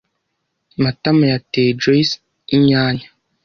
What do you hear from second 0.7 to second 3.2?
Matama yateye Joyci inyanya.